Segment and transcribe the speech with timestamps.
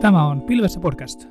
[0.00, 1.28] Tämä on Pilvessä podcast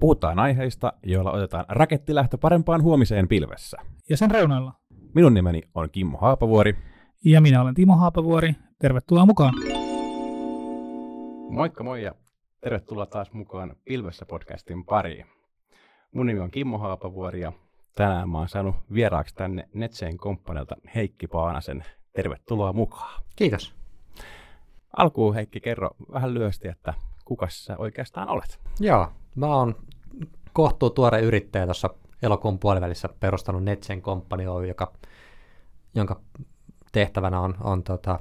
[0.00, 3.76] Puhutaan aiheista, joilla otetaan rakettilähtö parempaan huomiseen pilvessä.
[4.10, 4.72] ja sen reunoilla.
[5.14, 6.76] Minun nimeni on Kimmo Haapavuori.
[7.24, 8.54] Ja minä olen Timo Haapavuori.
[8.78, 9.54] Tervetuloa mukaan.
[11.50, 12.14] Moikka moi ja
[12.60, 15.26] tervetuloa taas mukaan Pilvessä podcastin pariin.
[16.14, 17.52] Mun nimi on Kimmo Haapavuori ja
[17.94, 21.84] tänään mä oon saanut vieraaksi tänne Netseen komppanilta Heikki Paanasen.
[22.12, 23.22] Tervetuloa mukaan.
[23.36, 23.74] Kiitos.
[24.96, 26.94] Alkuun Heikki, kerro vähän lyhyesti, että
[27.24, 28.60] kuka sä oikeastaan olet?
[28.80, 29.76] Joo, mä oon
[30.52, 31.90] kohtuu tuore yrittäjä tuossa
[32.22, 34.92] elokuun puolivälissä perustanut Netsen Company Oy, joka,
[35.94, 36.20] jonka
[36.92, 38.18] tehtävänä on, on tota,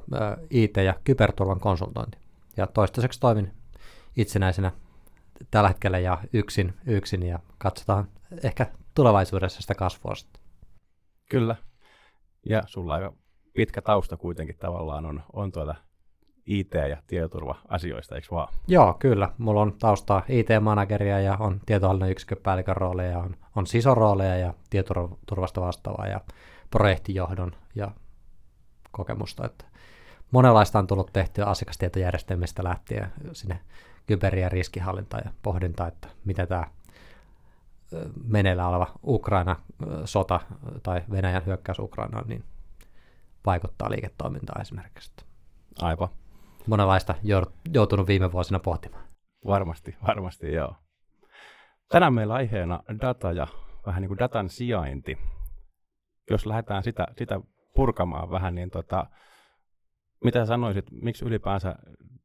[0.49, 2.17] IT- ja kyberturvan konsultointi.
[2.57, 3.53] Ja toistaiseksi toimin
[4.17, 4.71] itsenäisenä
[5.51, 8.07] tällä hetkellä ja yksin, yksin ja katsotaan
[8.43, 10.41] ehkä tulevaisuudessa sitä kasvua sitten.
[11.29, 11.55] Kyllä.
[12.45, 13.13] Ja sulla aika
[13.53, 15.75] pitkä tausta kuitenkin tavallaan on, on tuota
[16.45, 18.53] IT- ja tietoturva-asioista, eikö vaan?
[18.67, 19.29] Joo, kyllä.
[19.37, 26.07] Mulla on taustaa IT-manageria ja on tietohallinnon yksikköpäällikön rooleja, on, on sisorooleja ja tietoturvasta vastaavaa
[26.07, 26.21] ja
[26.71, 27.91] projektijohdon ja
[28.91, 29.45] kokemusta.
[29.45, 29.65] Että
[30.31, 33.59] monenlaista on tullut tehtyä asiakastietojärjestelmistä lähtien sinne
[34.07, 36.67] kyber- ja riskihallintaan ja pohdintaa, että mitä tämä
[38.23, 40.39] meneillään oleva Ukraina-sota
[40.83, 42.43] tai Venäjän hyökkäys Ukrainaan niin
[43.45, 45.11] vaikuttaa liiketoimintaan esimerkiksi.
[45.81, 46.09] Aivan.
[46.67, 47.15] Monenlaista
[47.73, 49.03] joutunut viime vuosina pohtimaan.
[49.47, 50.75] Varmasti, varmasti joo.
[51.89, 53.47] Tänään meillä aiheena data ja
[53.85, 55.17] vähän niin kuin datan sijainti.
[56.29, 57.39] Jos lähdetään sitä, sitä
[57.75, 59.07] purkamaan vähän, niin tota,
[60.23, 61.75] mitä sanoisit, miksi ylipäänsä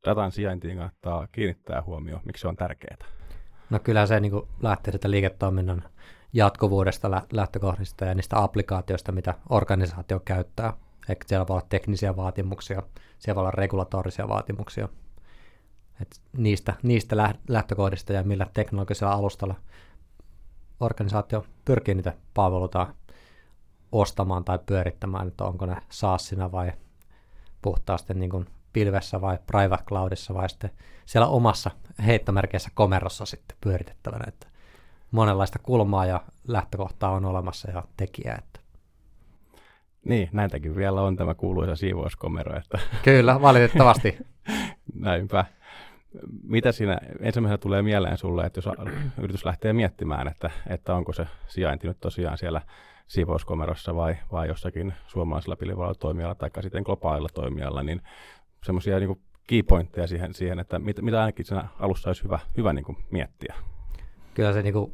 [0.05, 2.97] datan sijaintiin kannattaa kiinnittää huomioon, miksi se on tärkeää?
[3.71, 5.83] No kyllä se niin lähtee sitä liiketoiminnan
[6.33, 10.73] jatkuvuudesta lä- lähtökohdista ja niistä applikaatioista, mitä organisaatio käyttää.
[11.09, 12.83] Ehkä siellä voi olla teknisiä vaatimuksia,
[13.19, 14.89] siellä voi olla regulatorisia vaatimuksia.
[16.03, 19.55] Et niistä, niistä lä- lähtökohdista ja millä teknologisella alustalla
[20.81, 22.95] organisaatio pyrkii niitä palveluita
[23.93, 26.73] ostamaan tai pyörittämään, että onko ne SaaSina vai
[27.63, 30.71] puhtaasti niin kuin pilvessä vai private cloudissa vai sitten
[31.07, 31.71] siellä omassa
[32.07, 34.47] heittomerkeissä komerossa sitten pyöritettävänä, että
[35.11, 38.43] monenlaista kulmaa ja lähtökohtaa on olemassa ja tekijää.
[40.07, 44.19] Niin, näitäkin vielä on tämä kuuluisa siivouskomero, että Kyllä, valitettavasti.
[44.95, 45.45] näinpä.
[46.43, 48.69] Mitä siinä ensimmäisenä tulee mieleen sulle, että jos
[49.19, 52.63] yritys lähtee miettimään, että, että onko se sijainti nyt tosiaan siellä
[53.07, 58.03] siivouskomerossa vai, vai jossakin suomalaisella pilvipalvelutoimijalla tai sitten globaalilla toimijalla, niin
[58.65, 62.85] semmoisia niin keypointteja siihen, siihen että mit, mitä ainakin siinä alussa olisi hyvä, hyvä niin
[62.85, 63.55] kuin miettiä.
[64.35, 64.93] kyllä se niinku,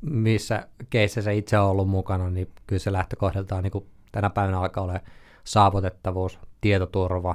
[0.00, 5.00] missä keisseissä itse on ollut mukana, niin kyllä se lähtökohdaltaan niinku tänä päivänä alkaa olla
[5.44, 7.34] saavutettavuus, tietoturva,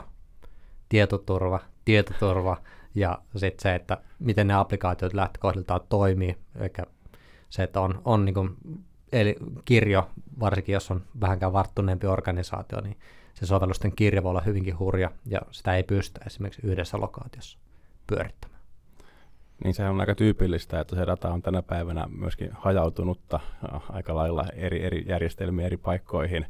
[0.89, 2.57] tietoturva, tietoturva
[2.95, 6.83] ja sitten se, että miten ne applikaatiot lähtökohdiltaan toimii, eikä
[7.49, 8.49] se, että on, on niinku,
[9.11, 9.35] eli
[9.65, 10.09] kirjo,
[10.39, 12.97] varsinkin jos on vähänkään varttuneempi organisaatio, niin
[13.33, 17.57] se sovellusten kirjo voi olla hyvinkin hurja ja sitä ei pystytä esimerkiksi yhdessä lokaatiossa
[18.07, 18.54] pyörittämään.
[19.63, 23.39] Niin sehän on aika tyypillistä, että se data on tänä päivänä myöskin hajautunutta
[23.89, 26.45] aika lailla eri, eri järjestelmiä eri paikkoihin.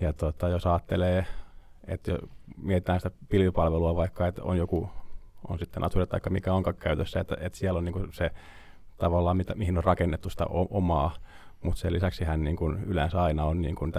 [0.00, 1.26] Ja tota, jos ajattelee,
[1.86, 2.18] että
[2.56, 4.90] mietitään sitä pilvipalvelua vaikka, että on joku,
[5.48, 8.30] on sitten Azure tai mikä onkaan käytössä, että, että siellä on niin se
[8.98, 11.14] tavallaan, mitä, mihin on rakennettu sitä omaa,
[11.62, 13.92] mutta sen lisäksi hän niin kuin yleensä aina on niin kuin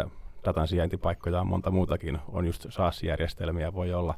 [0.45, 4.15] datan sijaintipaikkoja on monta muutakin, on just SaaS-järjestelmiä, voi olla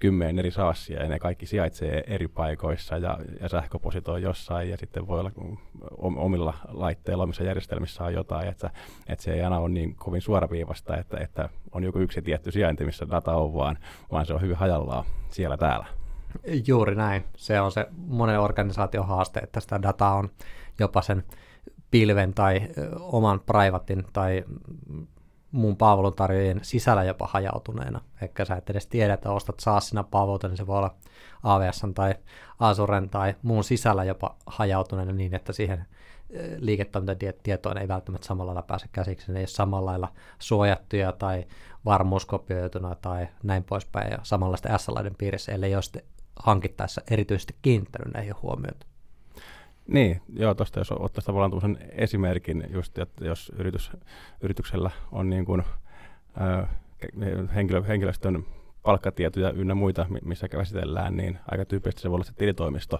[0.00, 5.06] kymmenen eri SaaSia ja ne kaikki sijaitsee eri paikoissa ja, ja sähköpositoi jossain ja sitten
[5.06, 5.30] voi olla
[5.98, 8.70] om- omilla laitteilla, omissa järjestelmissä on jotain, että,
[9.08, 12.84] että se ei aina ole niin kovin suoraviivasta, että, että on joku yksi tietty sijainti,
[12.84, 13.78] missä data on, vaan,
[14.12, 15.86] vaan se on hyvin hajallaan siellä täällä.
[16.66, 17.24] Juuri näin.
[17.36, 20.28] Se on se monen organisaation haaste, että sitä dataa on
[20.78, 21.24] jopa sen
[21.90, 22.60] pilven tai
[23.00, 24.44] oman privatin tai
[25.54, 28.00] muun palveluntarjoajien sisällä jopa hajautuneena.
[28.22, 30.94] Ehkä sä et edes tiedä, että ostat SaaSina palveluita, niin se voi olla
[31.42, 32.14] AWS tai
[32.58, 35.86] Azuren tai muun sisällä jopa hajautuneena niin, että siihen
[36.36, 39.32] ö, liiketoimintatietoon ei välttämättä samalla lailla pääse käsiksi.
[39.32, 41.44] Ne ei ole samalla lailla suojattuja tai
[41.84, 46.02] varmuuskopioituna tai näin poispäin ja samanlaista SLAiden piirissä, ellei ole sitten
[46.36, 48.86] hankittaessa erityisesti kiinnittänyt näihin huomioita.
[49.86, 53.90] Niin, joo, tuosta jos ottaisi tavallaan tuollaisen esimerkin, just, että jos yritys,
[54.40, 55.62] yrityksellä on niin kuin,
[56.40, 56.66] ö,
[57.54, 58.44] henkilö, henkilöstön
[58.82, 62.98] palkkatietoja ynnä muita, mi- missä käsitellään, niin aika tyypillisesti se voi olla se tilitoimisto,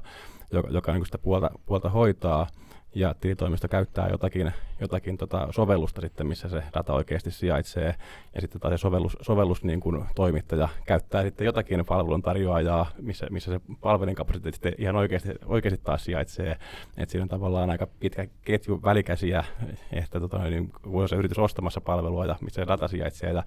[0.52, 2.46] joka, joka niin sitä puolta, puolta hoitaa,
[2.94, 7.94] ja tilitoimisto käyttää jotakin, jotakin tota sovellusta sitten, missä se data oikeasti sijaitsee,
[8.34, 13.52] ja sitten taas se sovellus, sovellus niin kuin toimittaja käyttää sitten jotakin palveluntarjoajaa, missä, missä
[13.52, 16.56] se palvelun kapasiteetti sitten ihan oikeasti, oikeasti taas sijaitsee,
[16.96, 19.44] että siinä on tavallaan aika pitkä ketju välikäsiä,
[19.92, 23.42] että tota, niin, kun se yritys ostamassa palvelua ja missä se data sijaitsee, ja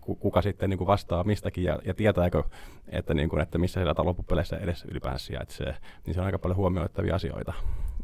[0.00, 2.42] kuka sitten niin kuin vastaa mistäkin ja, ja tietääkö,
[2.88, 5.76] että, niin kuin, että missä se data loppupeleissä edes ylipäänsä sijaitsee,
[6.06, 7.52] niin se on aika paljon huomioittavia asioita.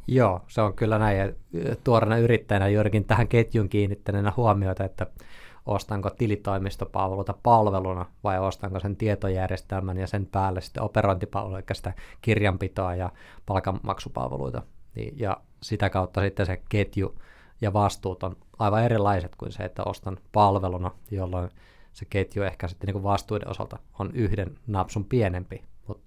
[0.09, 1.19] Joo, se on kyllä näin.
[1.19, 1.33] Ja
[1.85, 5.07] tuorena yrittäjänä juurikin tähän ketjun kiinnittäneenä huomioita, että
[5.67, 11.93] ostanko tilitoimistopalveluita palveluna vai ostanko sen tietojärjestelmän ja sen päälle sitten operointipalveluja, eli sitä
[12.23, 13.13] kirjanpitoa ja
[13.47, 14.63] palkanmaksupalveluita.
[14.95, 17.19] Niin, ja sitä kautta sitten se ketju
[17.61, 21.51] ja vastuut on aivan erilaiset kuin se, että ostan palveluna, jolloin
[21.93, 26.01] se ketju ehkä sitten niin vastuuden osalta on yhden napsun pienempi, Mut,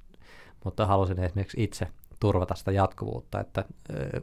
[0.66, 1.88] mutta halusin esimerkiksi itse
[2.19, 4.21] turvata sitä jatkuvuutta, että ö,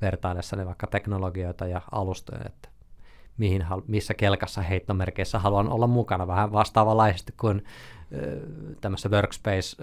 [0.00, 2.68] vertaillessani vaikka teknologioita ja alustoja, että
[3.38, 7.64] mihin, missä kelkassa heittomerkeissä haluan olla mukana, vähän vastaavanlaisesti kuin
[8.80, 9.76] tämmöisessä workspace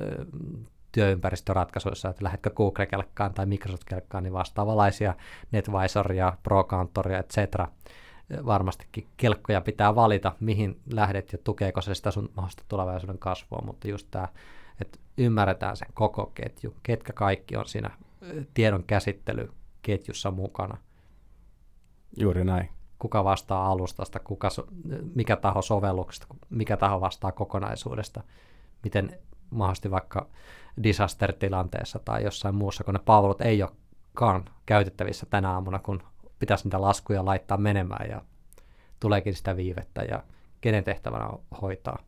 [0.92, 5.13] työympäristöratkaisuissa, että lähdetkö Google-kelkkaan tai Microsoft-kelkkaan, niin vastaavanlaisia
[5.51, 7.38] NetVisoria, ProCountoria, etc.
[8.45, 13.88] Varmastikin kelkkoja pitää valita, mihin lähdet ja tukeeko se sitä sun mahdollista tulevaisuuden kasvua, mutta
[13.88, 14.28] just tämä,
[15.18, 17.90] ymmärretään sen koko ketju, ketkä kaikki on siinä
[18.54, 20.78] tiedon käsittelyketjussa mukana.
[22.19, 22.69] Juuri näin.
[23.00, 24.50] Kuka vastaa alustasta, kuka,
[25.16, 28.24] mikä taho sovelluksesta, mikä taho vastaa kokonaisuudesta,
[28.84, 29.19] miten
[29.50, 30.28] mahdollisesti vaikka
[30.84, 36.04] disaster-tilanteessa tai jossain muussa, kun ne palvelut ei olekaan käytettävissä tänä aamuna, kun
[36.40, 38.22] pitäisi niitä laskuja laittaa menemään ja
[39.00, 40.24] tuleekin sitä viivettä ja
[40.62, 42.00] kenen tehtävänä on hoitaa.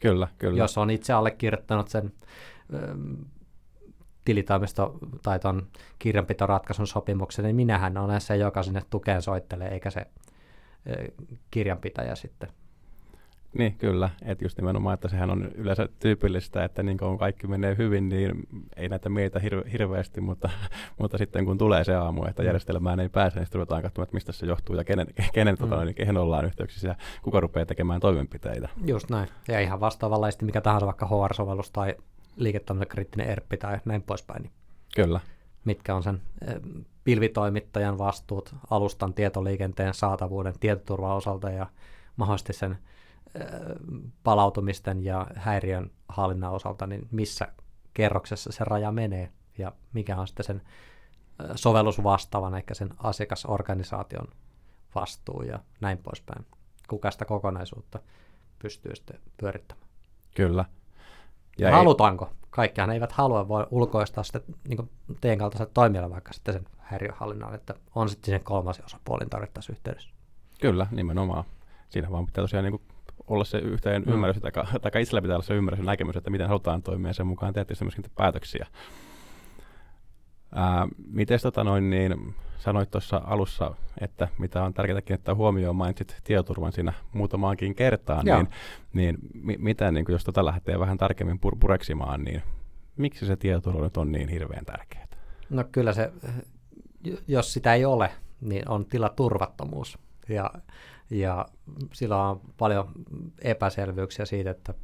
[0.00, 0.58] Kyllä, kyllä.
[0.58, 2.12] Jos on itse allekirjoittanut sen
[2.74, 3.12] ähm,
[4.24, 5.66] tilitoimisto tai tuon
[5.98, 10.06] kirjanpitoratkaisun sopimuksen, niin minähän olen se, joka sinne tukeen soittelee, eikä se äh,
[11.50, 12.48] kirjanpitäjä sitten.
[13.58, 14.10] Niin, kyllä.
[14.22, 18.32] Että just nimenomaan, että sehän on yleensä tyypillistä, että niin kun kaikki menee hyvin, niin
[18.76, 20.50] ei näitä meitä hir- hirveästi, mutta,
[21.00, 22.46] mutta sitten kun tulee se aamu, että mm.
[22.46, 25.66] järjestelmään ei pääse, niin sitten ruvetaan katsomaan, että mistä se johtuu ja kenen, kenen tota
[25.66, 25.70] mm.
[25.70, 28.68] tota, niin kehen ollaan yhteyksissä ja kuka rupeaa tekemään toimenpiteitä.
[28.86, 29.28] Just näin.
[29.48, 31.94] Ja ihan vastaavanlaisesti mikä tahansa vaikka HR-sovellus tai
[32.36, 34.42] liiketoimintakriittinen ERP tai näin poispäin.
[34.42, 34.52] Niin
[34.94, 35.20] kyllä.
[35.64, 36.20] Mitkä on sen
[37.04, 41.66] pilvitoimittajan vastuut alustan tietoliikenteen saatavuuden tietoturvan osalta ja
[42.16, 42.78] mahdollisesti sen
[44.22, 47.48] palautumisten ja häiriön hallinnan osalta, niin missä
[47.94, 50.62] kerroksessa se raja menee ja mikä on sitten sen
[51.54, 54.28] sovellusvastaavan, eikä sen asiakasorganisaation
[54.94, 56.46] vastuu ja näin poispäin.
[56.88, 57.98] Kuka sitä kokonaisuutta
[58.58, 59.86] pystyy sitten pyörittämään.
[60.34, 60.64] Kyllä.
[61.58, 62.24] Ja, halutaanko?
[62.24, 62.40] Ei...
[62.50, 64.90] Kaikkihan eivät halua, voi ulkoistaa sitten niin
[65.20, 70.10] teidän kaltaiselle toimijalle vaikka sitten sen häiriöhallinnan, että on sitten sen kolmas osapuolin tarvittaessa yhteydessä.
[70.60, 71.44] Kyllä, nimenomaan.
[71.88, 72.80] Siinä vaan pitää tosiaan niin
[73.30, 74.12] olla se yhteen mm.
[74.12, 74.52] ymmärrys, tai,
[74.92, 77.74] tai itsellä pitää olla se ymmärrys ja näkemys, että miten halutaan toimia sen mukaan teette
[77.80, 78.66] myöskin päätöksiä.
[80.54, 86.20] Ää, miten tota noin, niin, sanoit tuossa alussa, että mitä on tärkeää kiinnittää huomioon, mainitsit
[86.24, 88.36] tietoturvan siinä muutamaankin kertaan, Joo.
[88.36, 88.48] niin,
[88.92, 92.42] niin mi, mitä, niin jos tota lähtee vähän tarkemmin pur- pureksimaan, niin
[92.96, 95.06] miksi se tietoturva nyt on niin hirveän tärkeää?
[95.50, 96.12] No kyllä se,
[97.28, 98.10] jos sitä ei ole,
[98.40, 99.98] niin on tila turvattomuus.
[100.28, 100.50] Ja
[101.10, 101.46] ja
[101.92, 102.92] sillä on paljon
[103.42, 104.74] epäselvyyksiä siitä, että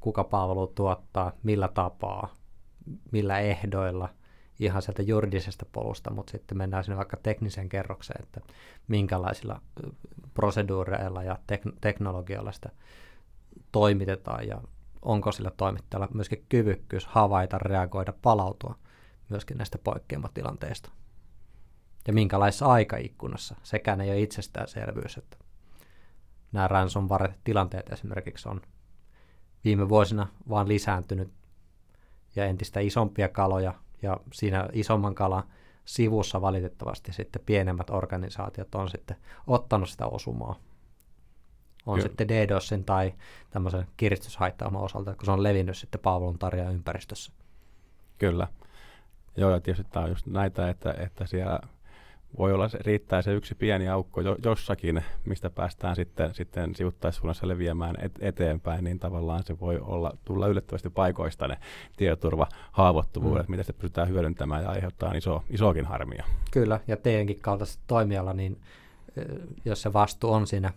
[0.00, 2.34] kuka palvelu tuottaa, millä tapaa,
[3.12, 4.08] millä ehdoilla,
[4.60, 8.40] ihan sieltä juridisesta polusta, mutta sitten mennään sinne vaikka tekniseen kerrokseen, että
[8.88, 9.60] minkälaisilla
[10.34, 12.70] proseduureilla ja tek- teknologioilla sitä
[13.72, 14.62] toimitetaan ja
[15.02, 18.74] onko sillä toimittajalla myöskin kyvykkyys havaita, reagoida, palautua
[19.28, 20.90] myöskin näistä poikkeamatilanteista
[22.06, 23.56] ja minkälaisessa aikaikkunassa.
[23.62, 25.36] Sekään ei ole itsestäänselvyys, että
[26.52, 28.60] nämä ransomware-tilanteet esimerkiksi on
[29.64, 31.32] viime vuosina vaan lisääntynyt
[32.36, 35.44] ja entistä isompia kaloja ja siinä isomman kalan
[35.84, 39.16] sivussa valitettavasti sitten pienemmät organisaatiot on sitten
[39.46, 40.56] ottanut sitä osumaa.
[41.86, 42.08] On Kyllä.
[42.08, 43.14] sitten DDoSin tai
[43.50, 47.32] tämmöisen kiristyshaittaaman osalta, kun se on levinnyt sitten palveluntarjoajan ympäristössä.
[48.18, 48.48] Kyllä.
[49.36, 51.60] Joo, ja tietysti tämä on just näitä, että, että siellä
[52.38, 57.48] voi olla, se, riittää se yksi pieni aukko jo, jossakin, mistä päästään sitten, sitten sivuttaissuunnassa
[57.48, 61.56] leviämään et, eteenpäin, niin tavallaan se voi olla, tulla yllättävästi paikoista ne
[61.96, 63.50] tietoturva-haavoittuvuudet, mm.
[63.50, 66.24] mitä se pystytään hyödyntämään ja aiheuttaa iso, isokin harmia.
[66.50, 68.60] Kyllä, ja teidänkin kaltaisella toimijalla, niin
[69.64, 70.72] jos se vastuu on siinä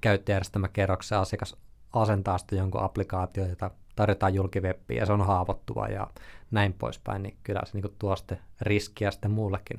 [0.00, 1.56] käyttäjärjestelmäkerroksessa, asiakas
[1.92, 6.06] asentaa sitten jonkun applikaatio, jota tarjotaan julkiveppiä ja se on haavoittuva ja
[6.50, 9.78] näin poispäin, niin kyllä se niin tuo sitten riskiä sitten muullekin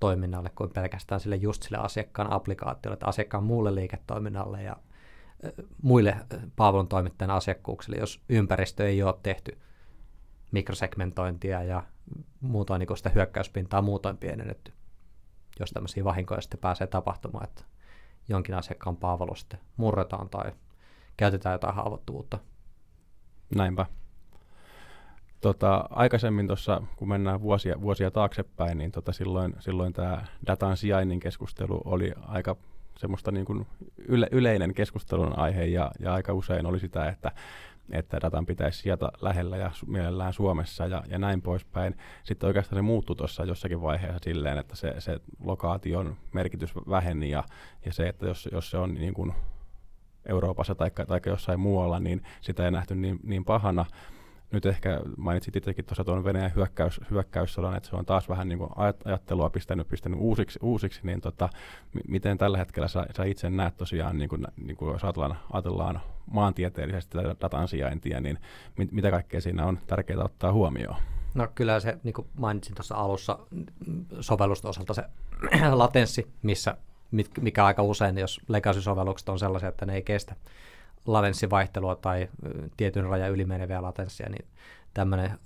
[0.00, 4.76] toiminnalle kuin pelkästään sille just sille asiakkaan applikaatiolle, että asiakkaan muulle liiketoiminnalle ja
[5.82, 6.16] muille
[6.56, 9.58] palveluntoimittajan asiakkuuksille, jos ympäristö ei ole tehty
[10.52, 11.82] mikrosegmentointia ja
[12.40, 14.72] muutoin niin sitä hyökkäyspintaa muutoin pienennetty,
[15.60, 17.64] jos tämmöisiä vahinkoja sitten pääsee tapahtumaan, että
[18.28, 20.52] jonkin asiakkaan palvelu sitten murretaan tai
[21.16, 22.38] käytetään jotain haavoittuvuutta.
[23.54, 23.86] Näinpä.
[25.40, 31.20] Tota, aikaisemmin tuossa, kun mennään vuosia, vuosia taaksepäin, niin tota, silloin, silloin tämä datan sijainnin
[31.20, 32.56] keskustelu oli aika
[32.96, 33.66] semmoista niin kuin
[34.08, 37.32] yle, yleinen keskustelun aihe ja, ja aika usein oli sitä, että,
[37.90, 41.96] että datan pitäisi sijata lähellä ja mielellään Suomessa ja, ja näin poispäin.
[42.24, 47.44] Sitten oikeastaan se muuttui tuossa jossakin vaiheessa silleen, että se, se lokaation merkitys väheni ja,
[47.84, 49.34] ja se, että jos, jos se on niin kuin
[50.26, 53.84] Euroopassa tai, tai jossain muualla, niin sitä ei nähty niin, niin pahana
[54.50, 58.58] nyt ehkä mainitsit itsekin tuossa tuon Venäjän hyökkäys, hyökkäyssodan, että se on taas vähän niin
[58.58, 58.70] kuin
[59.04, 61.48] ajattelua pistänyt, pistänyt uusiksi, uusiksi niin tota,
[62.08, 66.00] miten tällä hetkellä sä, sä itse näet tosiaan, niin kuin, niin kuin jos ajatellaan, ajatellaan
[66.30, 68.38] maantieteellisesti tätä datan sijaintia, niin
[68.76, 70.96] mit, mitä kaikkea siinä on tärkeää ottaa huomioon?
[71.34, 73.38] No kyllä se, niin kuin mainitsin tuossa alussa,
[74.20, 75.02] sovellusta osalta se
[75.72, 76.76] latenssi, missä,
[77.40, 80.34] mikä aika usein, jos legacy-sovellukset on sellaisia, että ne ei kestä
[81.12, 82.28] latenssivaihtelua tai
[82.76, 84.48] tietyn rajan yli meneviä latenssia, niin
[84.94, 85.38] tämmöinen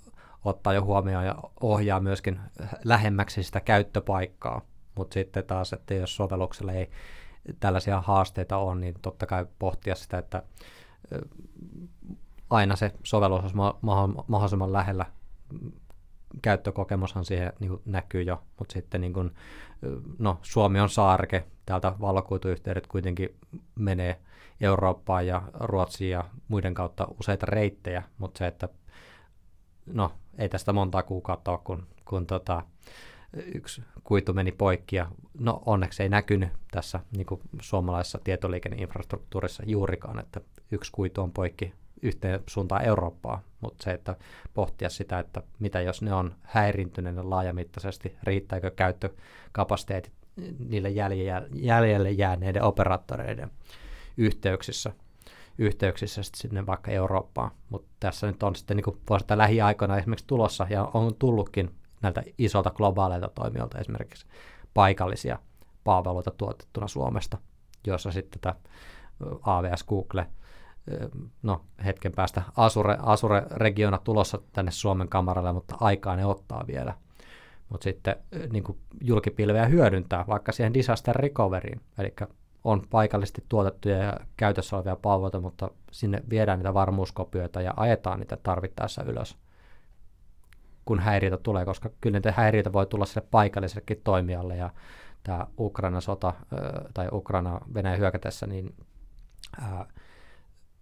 [0.45, 2.41] ottaa jo huomioon ja ohjaa myöskin
[2.85, 4.61] lähemmäksi sitä käyttöpaikkaa.
[4.95, 6.91] Mutta sitten taas, että jos sovelluksella ei
[7.61, 10.43] tällaisia haasteita on, niin totta kai pohtia sitä, että
[12.51, 13.57] aina se sovellus olisi
[14.27, 15.07] mahdollisimman lähellä.
[16.43, 19.31] Käyttökokemushan siihen niin näkyy jo, mutta sitten niin kuin,
[20.19, 23.37] no, Suomi on saarke, täältä valokuituyhteydet kuitenkin
[23.75, 24.21] menee–
[24.63, 28.69] Eurooppaan ja Ruotsiin ja muiden kautta useita reittejä, mutta se, että
[29.87, 32.63] no ei tästä monta kuukautta ole, kun, kun tota,
[33.55, 35.07] yksi kuitu meni poikki ja
[35.39, 40.41] no onneksi ei näkynyt tässä niin kuin suomalaisessa tietoliikenneinfrastruktuurissa juurikaan, että
[40.71, 44.17] yksi kuitu on poikki yhteen suuntaan Eurooppaa, mutta se, että
[44.55, 50.13] pohtia sitä, että mitä jos ne on häirintyneet laajamittaisesti, riittääkö käyttökapasiteetit
[50.69, 50.91] niille
[51.53, 53.51] jäljelle jääneiden operaattoreiden
[54.17, 54.93] yhteyksissä,
[55.59, 57.51] yhteyksissä sitten sinne vaikka Eurooppaan.
[57.71, 62.71] Mutta tässä nyt on sitten niin vuosittain lähiaikoina esimerkiksi tulossa, ja on tullutkin näiltä isolta
[62.71, 64.27] globaaleilta toimijoilta esimerkiksi
[64.75, 65.39] paikallisia
[65.85, 67.39] palveluita tuotettuna Suomesta,
[67.87, 68.55] joissa sitten tämä
[69.43, 70.27] AWS Google,
[71.43, 76.95] no hetken päästä Azure, Azure-regiona tulossa tänne Suomen kamaralle, mutta aikaa ne ottaa vielä.
[77.69, 78.17] Mutta sitten
[78.51, 78.65] niin
[79.01, 82.15] julkipilveä hyödyntää vaikka siihen disaster recoveryin, eli
[82.65, 88.37] on paikallisesti tuotettuja ja käytössä olevia palveluita, mutta sinne viedään niitä varmuuskopioita ja ajetaan niitä
[88.37, 89.37] tarvittaessa ylös,
[90.85, 94.71] kun häiriötä tulee, koska kyllä niitä häiriöitä voi tulla sille paikallisellekin toimijalle ja
[95.23, 96.33] tämä Ukrainan sota
[96.95, 98.77] tai Ukraina Venäjän hyökätessä, niin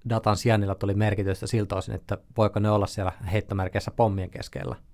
[0.08, 4.76] datan sijainnilla tuli merkitystä siltä osin, että voiko ne olla siellä heittomerkeissä pommien keskellä–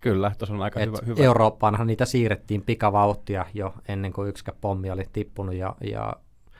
[0.00, 1.22] Kyllä, tuossa on aika hyvä, hyvä.
[1.22, 6.12] Eurooppaanhan niitä siirrettiin pikavauhtia jo ennen kuin yksikä pommi oli tippunut ja, ja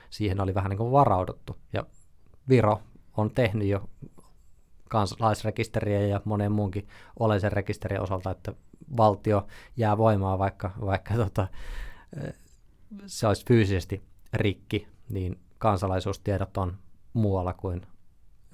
[0.09, 1.57] siihen oli vähän niin kuin varauduttu.
[1.73, 1.85] Ja
[2.49, 2.81] Viro
[3.17, 3.89] on tehnyt jo
[4.89, 6.87] kansalaisrekisteriä ja monen muunkin
[7.19, 8.53] oleellisen rekisterien osalta, että
[8.97, 11.47] valtio jää voimaan, vaikka, vaikka tota,
[13.05, 14.03] se olisi fyysisesti
[14.33, 16.77] rikki, niin kansalaisuustiedot on
[17.13, 17.81] muualla kuin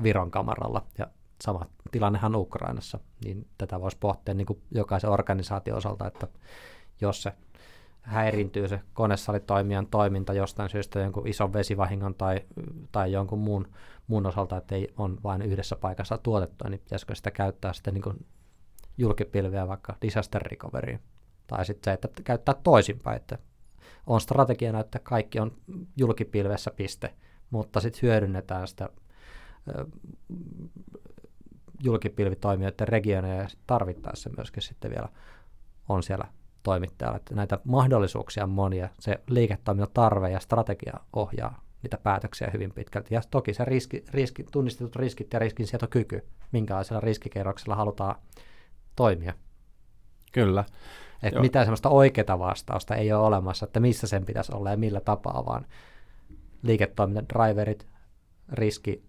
[0.03, 0.85] Viron kamaralla.
[0.97, 1.07] Ja
[1.41, 6.27] sama tilannehan Ukrainassa, niin tätä voisi pohtia niin kuin jokaisen organisaation osalta, että
[7.01, 7.33] jos se
[8.01, 12.41] häirintyy se konesalitoimijan toiminta jostain syystä jonkun ison vesivahingon tai,
[12.91, 13.67] tai jonkun muun,
[14.07, 18.25] muun osalta, että ei on vain yhdessä paikassa tuotettu, niin pitäisikö sitä käyttää sitten niin
[18.97, 20.99] julkipilveä vaikka disaster recoveryin.
[21.47, 23.37] Tai sitten se, että käyttää toisinpäin, että
[24.07, 25.51] on strategiana, että kaikki on
[25.97, 27.13] julkipilvessä piste,
[27.49, 28.89] mutta sitten hyödynnetään sitä
[31.83, 35.09] julkipilvitoimijoiden regioneja ja tarvittaessa myöskin sitten vielä
[35.89, 36.25] on siellä
[36.63, 37.17] toimittajalla.
[37.17, 38.89] Että näitä mahdollisuuksia on monia.
[38.99, 43.15] Se liiketoimintatarve ja strategia ohjaa niitä päätöksiä hyvin pitkälti.
[43.15, 48.15] Ja toki se riski, riski, tunnistetut riskit ja riskinsietokyky, minkälaisella riskikerroksella halutaan
[48.95, 49.33] toimia.
[50.31, 50.63] Kyllä.
[51.23, 55.01] Että mitään sellaista oikeaa vastausta ei ole olemassa, että missä sen pitäisi olla ja millä
[55.01, 55.65] tapaa, vaan
[56.61, 57.87] liiketoiminta-driverit,
[58.51, 59.03] riski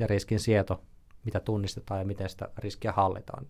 [0.00, 0.82] ja riskin sieto
[1.26, 3.46] mitä tunnistetaan ja miten sitä riskiä hallitaan.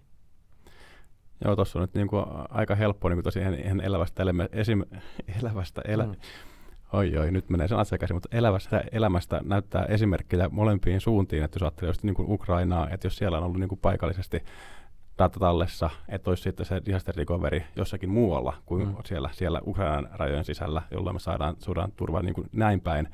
[1.44, 4.82] Joo, tuossa on nyt niin kuin aika helppo niin kuin tosiaan ihan elävästä, elämä, esim,
[5.40, 6.14] elävästä elä, mm.
[6.92, 11.62] Oi, oi, nyt menee sanat sekaisin, mutta elävästä elämästä näyttää esimerkkejä molempiin suuntiin, että jos
[11.62, 14.42] ajattelee just niin kuin Ukrainaa, että jos siellä on ollut niin kuin paikallisesti
[15.18, 18.94] datatallessa, että olisi sitten se disaster recovery jossakin muualla kuin Mm.
[19.04, 23.04] siellä, siellä Ukrainan rajojen sisällä, jolloin me saadaan, saadaan turvaa niin kuin näin päin.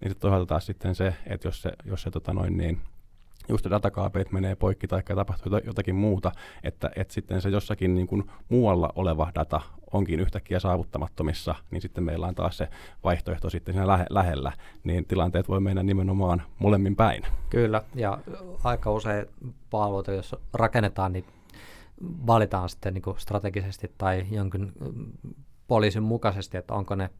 [0.00, 2.80] Niin sitten toisaalta taas sitten se, että jos se, jos se tota noin niin,
[3.48, 6.32] just datakaapelit menee poikki tai tapahtuu jota- jotakin muuta,
[6.62, 9.60] että, että sitten se jossakin niin kuin muualla oleva data
[9.92, 12.68] onkin yhtäkkiä saavuttamattomissa, niin sitten meillä on taas se
[13.04, 14.52] vaihtoehto sitten siinä lähe, lähellä,
[14.84, 17.22] niin tilanteet voi mennä nimenomaan molemmin päin.
[17.50, 18.18] Kyllä, ja
[18.64, 19.26] aika usein
[19.70, 21.24] palveluita, jos rakennetaan, niin
[22.26, 25.12] valitaan sitten niin kuin strategisesti tai jonkin mm,
[25.66, 27.10] poliisin mukaisesti, että onko ne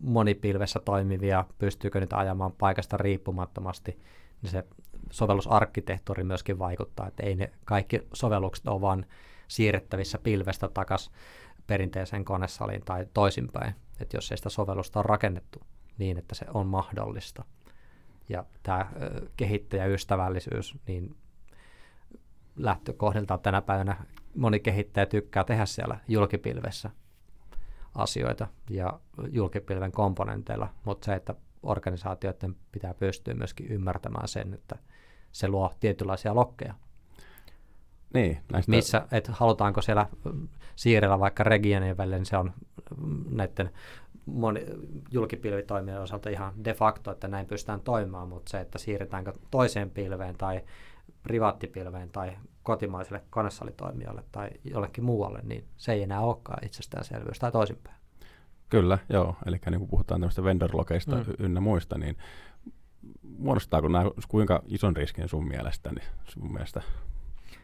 [0.00, 3.98] monipilvessä toimivia, pystyykö niitä ajamaan paikasta riippumattomasti,
[4.46, 4.64] niin se
[5.10, 9.06] sovellusarkkitehtuuri myöskin vaikuttaa, että ei ne kaikki sovellukset ole vaan
[9.48, 11.12] siirrettävissä pilvestä takaisin
[11.66, 15.60] perinteiseen konesaliin tai toisinpäin, että jos ei sitä sovellusta on rakennettu
[15.98, 17.44] niin, että se on mahdollista.
[18.28, 18.86] Ja tämä
[19.36, 21.16] kehittäjäystävällisyys, niin
[22.56, 23.96] lähtökohdiltaan tänä päivänä
[24.36, 26.90] moni kehittäjä tykkää tehdä siellä julkipilvessä
[27.94, 29.00] asioita ja
[29.30, 31.34] julkipilven komponenteilla, mutta se, että
[31.66, 34.76] organisaatioiden pitää pystyä myöskin ymmärtämään sen, että
[35.32, 36.74] se luo tietynlaisia lokkeja.
[38.14, 42.52] Niin, näistä, Missä, että halutaanko siellä mm, siirrellä vaikka regionien välillä, niin se on
[42.96, 43.70] mm, näiden
[44.26, 44.66] moni,
[45.10, 50.36] julkipilvitoimien osalta ihan de facto, että näin pystytään toimimaan, mutta se, että siirretäänkö toiseen pilveen
[50.36, 50.62] tai
[51.22, 57.95] privaattipilveen tai kotimaiselle konesalitoimijalle tai jollekin muualle, niin se ei enää olekaan itsestäänselvyys tai toisinpäin.
[58.68, 59.36] Kyllä, joo.
[59.46, 61.24] Eli niin kun puhutaan tämmöistä vendor-lokeista Mm.
[61.38, 62.16] ynnä muista, niin
[63.38, 65.90] muodostaako nämä kuinka ison riskin sun mielestä?
[65.92, 66.82] Niin sun mielestä?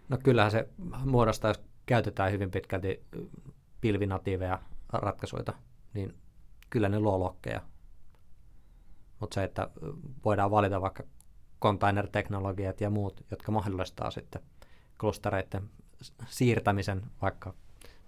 [0.09, 0.69] No kyllähän se
[1.05, 3.05] muodostaa, jos käytetään hyvin pitkälti
[3.81, 4.59] pilvinatiiveja
[4.93, 5.53] ratkaisuja,
[5.95, 6.15] niin
[6.71, 7.61] kyllä ne luo lokkeja.
[9.21, 9.71] Mutta se, että
[10.25, 11.03] voidaan valita vaikka
[11.63, 14.43] container-teknologiat ja muut, jotka mahdollistaa sitten
[15.01, 15.71] klustereiden
[16.27, 17.55] siirtämisen vaikka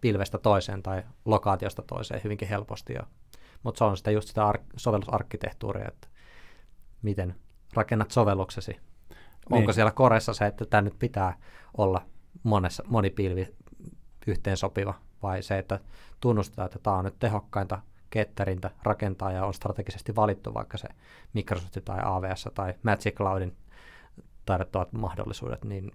[0.05, 2.93] pilvestä toiseen tai lokaatiosta toiseen hyvinkin helposti.
[2.93, 3.07] Ja,
[3.63, 6.09] mutta se on sitä just sitä ar- sovellusarkkitehtuuria, että
[7.03, 7.35] miten
[7.75, 8.77] rakennat sovelluksesi.
[9.51, 9.75] Onko Niin.
[9.75, 11.39] siellä koressa se, että tämä nyt pitää
[11.77, 12.03] olla
[12.43, 13.55] monessa, monipilvi
[14.27, 15.81] yhteen sopiva, vai se, että
[16.21, 20.89] tunnustetaan, että tämä on nyt tehokkainta, ketterintä rakentaa ja on strategisesti valittu vaikka se
[21.33, 23.57] Microsoft tai AWS tai Magic Cloudin
[24.47, 25.93] tarjottavat mahdollisuudet, niin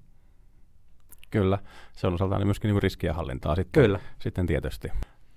[1.31, 1.59] Kyllä,
[1.93, 3.99] se on osaltaan myöskin niin riskien hallintaa sitten, kyllä.
[4.19, 4.91] sitten tietysti.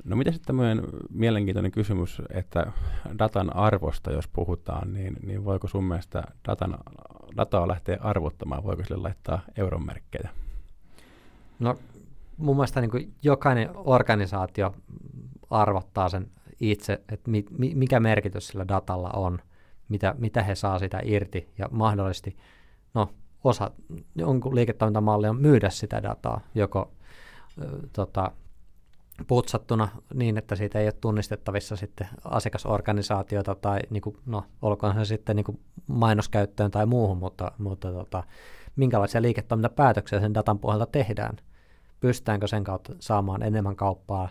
[0.05, 2.72] No mitä sitten tämmöinen mielenkiintoinen kysymys, että
[3.18, 6.78] datan arvosta jos puhutaan, niin, niin voiko sun mielestä datan,
[7.37, 10.31] dataa lähteä arvottamaan, voiko sille laittaa euronmerkkejä?
[11.59, 11.78] No
[12.37, 14.74] mun mielestä niin kuin jokainen organisaatio
[15.50, 19.38] arvottaa sen itse, että mi, mi, mikä merkitys sillä datalla on,
[19.88, 22.37] mitä, mitä he saa sitä irti ja mahdollisesti,
[22.94, 23.09] no
[23.44, 23.70] osa
[24.14, 26.92] jonkun liiketoimintamalli on myydä sitä dataa, joko
[27.92, 28.33] tota,
[29.26, 35.05] putsattuna niin, että siitä ei ole tunnistettavissa sitten asiakasorganisaatiota tai niin kuin, no, olkoon se
[35.05, 38.24] sitten niin kuin mainoskäyttöön tai muuhun, mutta, mutta tota,
[38.76, 41.37] minkälaisia liiketoimintapäätöksiä sen datan pohjalta tehdään.
[42.00, 44.28] Pystytäänkö sen kautta saamaan enemmän kauppaa,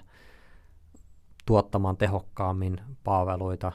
[1.45, 3.71] tuottamaan tehokkaammin palveluita,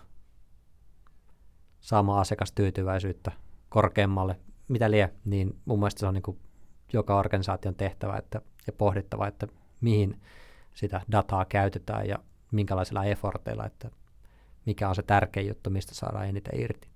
[1.80, 3.32] saamaan asiakastyytyväisyyttä
[3.68, 6.38] korkeammalle, mitä lie, niin mun mielestä se on niin kuin
[6.92, 9.46] joka organisaation tehtävä että, ja pohdittava, että
[9.80, 10.20] mihin
[10.74, 12.18] sitä dataa käytetään ja
[12.52, 13.90] minkälaisilla efforteilla, että
[14.66, 16.88] mikä on se tärkein juttu, mistä saadaan eniten irti.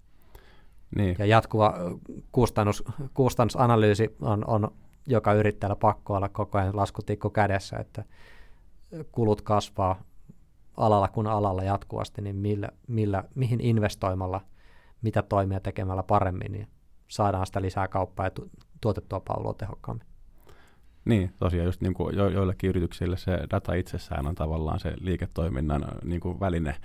[0.96, 1.98] Niin, Ja jatkuva ö,
[2.32, 4.72] kustannus, kustannusanalyysi on, on
[5.06, 8.04] joka yrittäjällä pakko olla koko ajan laskutikku kädessä, että
[9.12, 10.02] kulut kasvaa
[10.76, 14.40] alalla kun alalla jatkuvasti, niin millä, millä, mihin investoimalla,
[15.02, 16.68] mitä toimia tekemällä paremmin, niin
[17.10, 20.06] saadaan sitä lisää kauppaa ja tu- tuotettua palvelua tehokkaammin.
[21.04, 25.84] Niin, tosiaan just niin kuin jo, joillekin yrityksille se data itsessään on tavallaan se liiketoiminnan
[26.04, 26.76] niin kuin väline,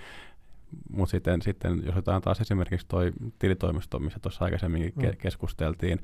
[0.91, 5.17] mutta sitten, sitten jos otetaan taas esimerkiksi toi tilitoimisto, missä tuossa aikaisemminkin ke- Mm.
[5.17, 5.99] keskusteltiin,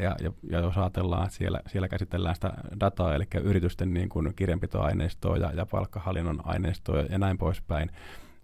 [0.00, 4.32] ja, ja, ja jos ajatellaan, että siellä, siellä käsitellään sitä dataa, eli yritysten niin kuin
[4.36, 7.90] kirjanpitoaineistoa ja, ja palkkahallinnon aineistoa ja, ja näin poispäin,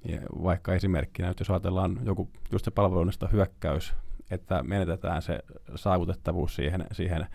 [0.05, 3.95] ja vaikka esimerkkinä, että jos ajatellaan joku just se palvelunnista hyökkäys,
[4.31, 5.41] että menetetään se
[5.75, 7.27] saavutettavuus siihen, siihen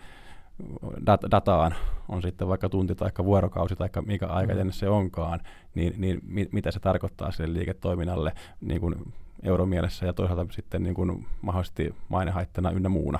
[1.06, 1.74] dat- dataan,
[2.08, 5.40] on sitten vaikka tunti tai vuorokausi tai mikä aikajänne se onkaan,
[5.74, 8.94] niin, niin mi- mitä se tarkoittaa sille liiketoiminnalle niin kuin
[9.42, 13.18] euromielessä ja toisaalta sitten niin kuin mahdollisesti mainehaittana ynnä muuna.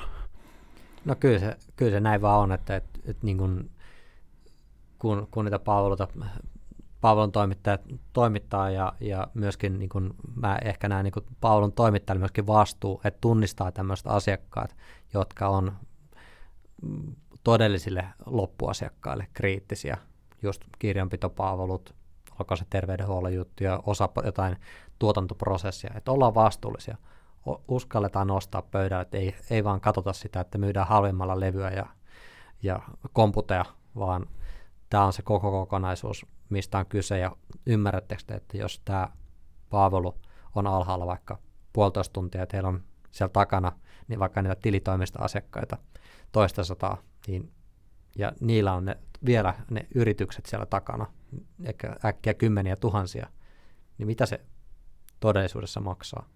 [1.05, 3.71] No kyllä se, kyllä se näin vaan on, että, että, että niin kuin,
[4.99, 6.09] kun, kun niitä palveluita
[7.07, 7.81] palvelun toimittajat
[8.13, 13.01] toimittaa ja, ja myöskin niin kuin mä ehkä näen niin kuin palvelun toimittajille myöskin vastuu,
[13.05, 14.77] että tunnistaa tämmöiset asiakkaat,
[15.15, 15.73] jotka on
[17.45, 19.97] todellisille loppuasiakkaille kriittisiä,
[20.43, 21.95] just kirjanpitopalvelut,
[22.41, 24.57] onko se terveydenhuollon juttu ja osa jotain
[24.99, 26.97] tuotantoprosessia, että ollaan vastuullisia,
[27.69, 31.87] uskalletaan nostaa pöydälle, että ei, ei vaan katsota sitä, että myydään halvimmalla levyä ja,
[32.63, 32.81] ja
[33.13, 33.65] komputeja,
[33.99, 34.27] vaan
[34.91, 39.09] tämä on se koko kokonaisuus, mistä on kyse ja ymmärrättekö te, että jos tämä
[39.71, 40.15] palvelu
[40.55, 41.39] on alhaalla vaikka
[41.73, 43.73] puolitoista tuntia ja teillä on siellä takana
[44.09, 45.79] niin vaikka niitä tilitoimista asiakkaita
[46.33, 47.53] toista sataa, niin,
[48.17, 51.07] ja niillä on ne, vielä ne yritykset siellä takana,
[51.65, 53.27] ehkä äkkiä kymmeniä tuhansia,
[53.99, 54.41] niin mitä se
[55.21, 56.29] todellisuudessa maksaa?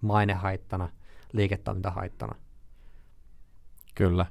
[0.00, 0.88] Mainehaittana,
[1.32, 2.34] liiketoimintahaittana.
[3.94, 4.26] Kyllä.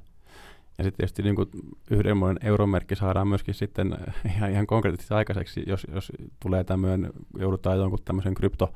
[0.78, 1.48] Ja sitten tietysti niin kuin
[1.90, 7.98] yhdenmoinen euromerkki saadaan myöskin sitten ihan, ihan konkreettisesti aikaiseksi, jos, jos tulee tämmöinen, joudutaan jonkun
[8.04, 8.72] tämmöisen krypto,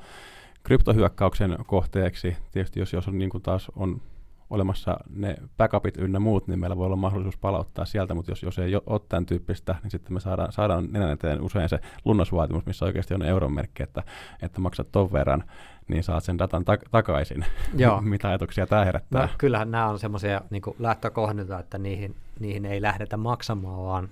[0.62, 2.37] kryptohyökkäyksen kohteeksi.
[2.52, 4.00] Tietysti jos, jos on niin kuin taas on
[4.50, 8.58] olemassa ne backupit ynnä muut, niin meillä voi olla mahdollisuus palauttaa sieltä, mutta jos, jos
[8.58, 12.84] ei ole tämän tyyppistä, niin sitten me saadaan, saadaan nenän eteen usein se lunnasvaatimus, missä
[12.84, 14.02] oikeasti on euromerkki, että,
[14.42, 15.44] että maksat ton verran,
[15.88, 17.44] niin saat sen datan tak- takaisin.
[17.76, 18.00] Joo.
[18.00, 19.22] Mitä ajatuksia tämä herättää?
[19.22, 24.08] No, kyllähän nämä on semmoisia niin lähtökohdilta, että niihin, niihin ei lähdetä maksamaan, vaan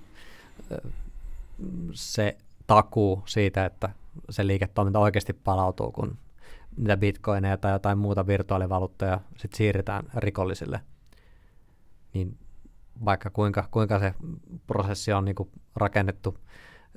[1.93, 3.89] se takuu siitä, että
[4.31, 6.19] se liiketoiminta oikeasti palautuu, kun
[6.77, 10.81] niitä bitcoineja tai jotain muuta virtuaalivaluuttoja sit siirretään rikollisille,
[12.15, 12.39] niin
[13.05, 14.15] vaikka kuinka, kuinka se
[14.67, 15.37] prosessi on niin
[15.77, 16.39] rakennettu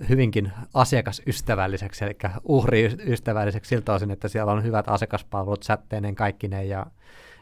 [0.10, 6.16] hyvinkin asiakasystävälliseksi, eli uhriystävälliseksi siltä osin, että siellä on hyvät asiakaspalvelut sätteineen
[6.50, 6.86] ne ja,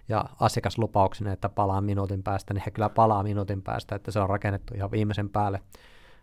[0.10, 4.30] ja asiakaslupauksinen, että palaa minuutin päästä, niin he kyllä palaa minuutin päästä, että se on
[4.30, 5.62] rakennettu ihan viimeisen päälle,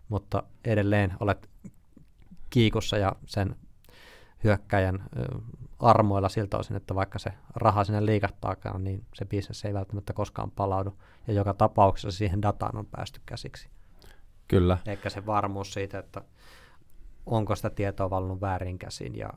[0.09, 1.49] mutta edelleen olet
[2.49, 3.55] kiikussa ja sen
[4.45, 5.03] hyökkäjän
[5.79, 10.51] armoilla siltä osin, että vaikka se raha sinne liikattaakaan, niin se bisnes ei välttämättä koskaan
[10.51, 10.97] palaudu.
[11.27, 13.69] Ja joka tapauksessa siihen dataan on päästy käsiksi.
[14.47, 14.77] Kyllä.
[14.85, 16.21] Eikä se varmuus siitä, että
[17.25, 19.29] onko sitä tietoa valunut väärin käsin ja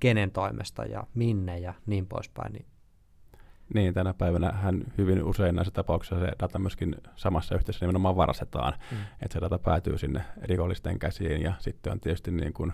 [0.00, 2.52] kenen toimesta ja minne ja niin poispäin.
[2.52, 2.66] Niin,
[3.74, 8.72] niin tänä päivänä hän hyvin usein näissä tapauksissa se data myöskin samassa yhteydessä nimenomaan varastetaan,
[8.90, 8.98] mm.
[9.22, 12.72] että se data päätyy sinne rikollisten käsiin ja sitten on tietysti niin kuin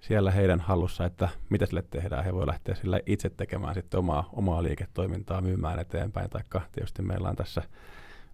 [0.00, 2.24] siellä heidän hallussa, että mitä sille tehdään.
[2.24, 6.30] He voi lähteä sillä itse tekemään sitten omaa, omaa liiketoimintaa myymään eteenpäin.
[6.30, 7.62] Taikka tietysti meillä on tässä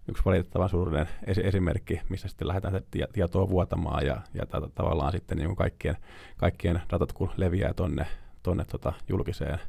[0.07, 2.81] yksi valitettavan suurinen esimerkki, missä sitten lähdetään
[3.13, 5.97] tietoa vuotamaan ja, ja tätä, tavallaan sitten niin kuin kaikkien,
[6.37, 8.07] kaikkien datat kun leviää tonne,
[8.43, 9.59] tonne tota julkiseen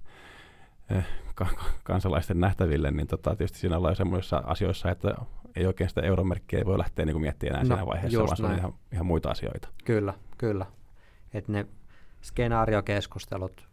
[0.90, 1.04] eh,
[1.82, 5.14] kansalaisten nähtäville, niin tota, tietysti siinä ollaan semmoisissa asioissa, että
[5.56, 8.36] ei oikein sitä euromerkkiä ei voi lähteä niin kuin miettimään enää no, siinä vaiheessa, vaan
[8.36, 9.68] se on ihan, ihan muita asioita.
[9.84, 10.66] Kyllä, kyllä.
[11.34, 11.66] Että ne
[12.28, 13.68] skenaariokeskustelut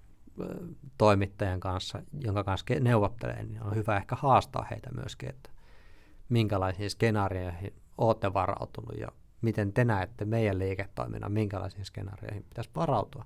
[0.97, 5.49] toimittajan kanssa, jonka kanssa neuvottelee, niin on hyvä ehkä haastaa heitä myöskin, että
[6.29, 9.07] minkälaisiin skenaarioihin olette varautunut ja
[9.41, 13.25] miten te näette meidän liiketoiminnan, minkälaisiin skenaarioihin pitäisi varautua.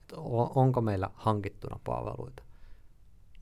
[0.00, 0.16] Että
[0.54, 2.42] onko meillä hankittuna palveluita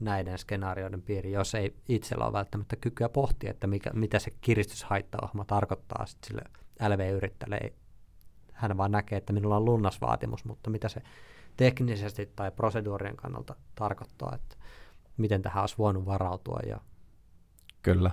[0.01, 5.45] näiden skenaarioiden piiriin, jos ei itsellä ole välttämättä kykyä pohtia, että mikä, mitä se kiristyshaittaohjelma
[5.45, 6.43] tarkoittaa sille
[6.89, 7.73] LV-yrittäjälle
[8.63, 11.03] hän vaan näkee, että minulla on lunnasvaatimus, mutta mitä se
[11.57, 14.57] teknisesti tai proseduurien kannalta tarkoittaa, että
[15.17, 16.59] miten tähän olisi voinut varautua.
[16.67, 16.81] Ja...
[17.83, 18.11] Kyllä.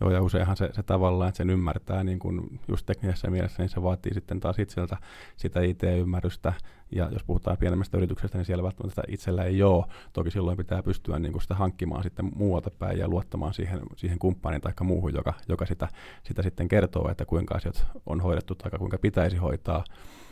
[0.00, 3.70] Joo, ja useinhan se, se tavallaan, että sen ymmärtää niin kuin just teknisessä mielessä, niin
[3.70, 4.96] se vaatii sitten taas itseltä
[5.36, 6.52] sitä IT-ymmärrystä.
[6.92, 9.84] Ja jos puhutaan pienemmästä yrityksestä, niin siellä välttämättä itsellä ei ole.
[10.12, 14.18] Toki silloin pitää pystyä niin kuin sitä hankkimaan sitten muualta päin ja luottamaan siihen, siihen
[14.18, 15.88] kumppaniin tai muuhun, joka, joka sitä,
[16.22, 19.84] sitä sitten kertoo, että kuinka asiat on hoidettu tai kuinka pitäisi hoitaa.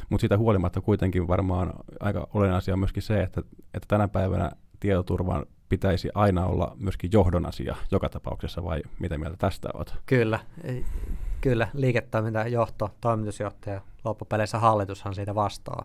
[0.08, 3.42] Mutta siitä huolimatta kuitenkin varmaan aika olennainen asia on myöskin se, että,
[3.74, 4.50] että tänä päivänä
[4.80, 9.94] tietoturvan pitäisi aina olla myöskin johdon asia joka tapauksessa, vai mitä mieltä tästä olet?
[10.06, 10.40] Kyllä,
[11.40, 11.68] kyllä.
[11.74, 15.84] Liiketoimintajohto, toimitusjohtaja, loppupeleissä hallitushan siitä vastaa.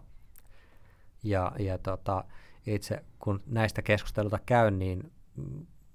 [1.23, 2.23] Ja, ja tota,
[2.67, 5.11] itse kun näistä keskusteluita käyn, niin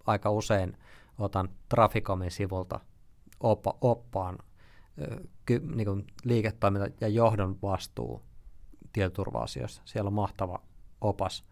[0.06, 0.76] aika usein
[1.18, 2.80] otan Traficomin sivulta
[3.40, 4.38] oppa, oppaan
[5.46, 8.22] ky, niin kuin liiketoiminta ja johdon vastuu
[8.92, 9.82] tietoturva-asioissa.
[9.84, 10.62] Siellä on mahtava
[11.00, 11.44] opas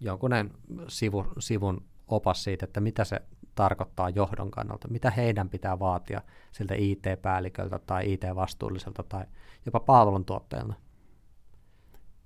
[0.00, 0.50] jonkunen
[0.88, 3.22] sivu, sivun opas siitä, että mitä se
[3.54, 9.24] tarkoittaa johdon kannalta, mitä heidän pitää vaatia siltä IT-päälliköltä tai IT-vastuulliselta tai
[9.66, 10.74] jopa palveluntuottajalta.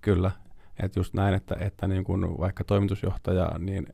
[0.00, 0.30] Kyllä,
[0.82, 3.87] että just näin, että, että niin kun vaikka toimitusjohtaja, niin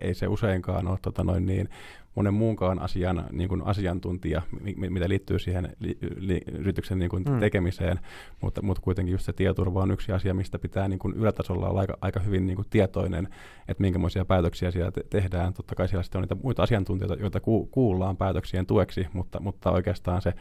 [0.00, 1.68] ei se useinkaan ole tota noin niin
[2.16, 4.42] monen muunkaan asian niin kuin asiantuntija,
[4.76, 7.40] mitä liittyy siihen li, li, yrityksen niin kuin mm.
[7.40, 8.00] tekemiseen,
[8.40, 11.80] mutta, mutta kuitenkin just se tietoturva on yksi asia, mistä pitää niin kuin ylätasolla olla
[11.80, 13.28] aika, aika hyvin niin kuin tietoinen,
[13.68, 15.54] että minkälaisia päätöksiä siellä te- tehdään.
[15.54, 19.70] Totta kai siellä sitten on niitä muita asiantuntijoita, joita ku, kuullaan päätöksien tueksi, mutta, mutta
[19.70, 20.32] oikeastaan se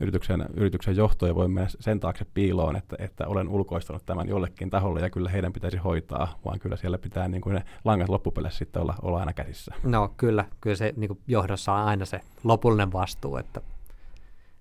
[0.00, 4.70] yrityksen, yrityksen johto ei voi mennä sen taakse piiloon, että, että olen ulkoistanut tämän jollekin
[4.70, 8.58] taholle ja kyllä heidän pitäisi hoitaa, vaan kyllä siellä pitää niin kuin ne langat loppupeleissä
[8.58, 9.74] sitten olla, olla aina käsissä.
[9.82, 13.60] No kyllä, kyllä se niin kuin johdossa on aina se lopullinen vastuu, että,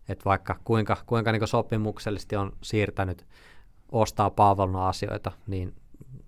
[0.10, 3.26] että vaikka kuinka, kuinka niin kuin sopimuksellisesti on siirtänyt
[3.92, 5.76] ostaa palvelun asioita, niin